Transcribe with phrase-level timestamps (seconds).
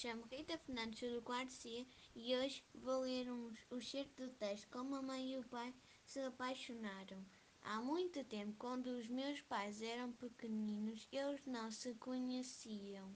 [0.00, 4.68] Chamo Rita Fernandes do quarto C e hoje vou ler um, o certo do texto
[4.70, 5.74] Como a mãe e o pai
[6.06, 7.26] se apaixonaram.
[7.62, 13.12] Há muito tempo, quando os meus pais eram pequeninos, eles não se conheciam.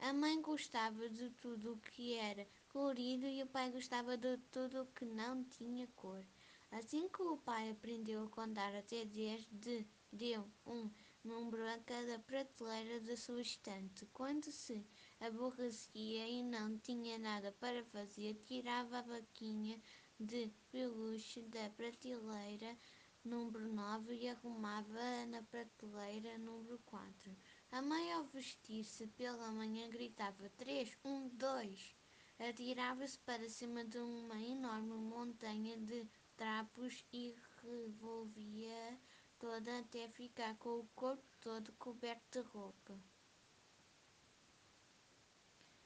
[0.00, 4.82] A mãe gostava de tudo o que era colorido e o pai gostava de tudo
[4.82, 6.26] o que não tinha cor.
[6.72, 10.90] Assim que o pai aprendeu a contar até 10, de, deu um
[11.24, 14.06] número a cada prateleira da sua estante.
[14.12, 14.84] Quando se
[15.18, 19.80] aborrecia e não tinha nada para fazer, tirava a vaquinha
[20.20, 22.76] de peluche da prateleira
[23.24, 27.34] número 9 e arrumava na prateleira número 4.
[27.72, 31.96] A mãe, ao vestir-se pela manhã, gritava: 3, 1, 2.
[32.38, 39.00] Atirava-se para cima de uma enorme montanha de trapos e revolvia
[39.44, 42.98] toda até ficar com o corpo todo coberto de roupa.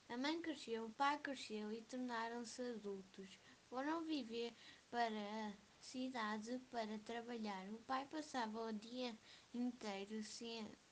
[0.09, 3.37] A mãe cresceu, o pai cresceu e tornaram-se adultos.
[3.69, 4.55] Foram viver
[4.89, 7.69] para a cidade para trabalhar.
[7.71, 9.19] O pai passava o dia
[9.53, 10.23] inteiro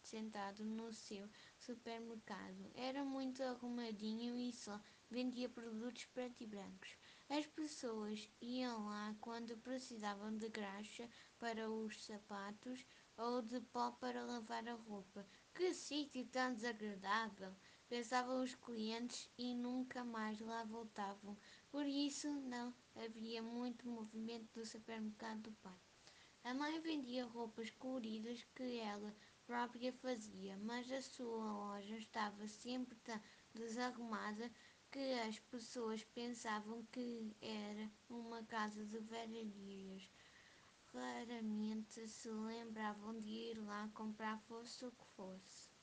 [0.02, 1.30] sentado no seu
[1.60, 2.68] supermercado.
[2.74, 6.98] Era muito arrumadinho e só vendia produtos preto e brancos.
[7.28, 14.24] As pessoas iam lá quando precisavam de graxa para os sapatos ou de pó para
[14.24, 15.26] lavar a roupa.
[15.52, 17.52] Que sítio tão desagradável!
[17.88, 21.36] pensavam os clientes e nunca mais lá voltavam.
[21.70, 25.78] Por isso não havia muito movimento no supermercado do pai.
[26.44, 29.14] A mãe vendia roupas coloridas que ela
[29.46, 33.20] própria fazia, mas a sua loja estava sempre tão
[33.54, 34.50] desarrumada
[34.96, 40.10] que as pessoas pensavam que era uma casa de velharias.
[40.90, 45.75] Raramente se lembravam de ir lá comprar fosse o que fosse.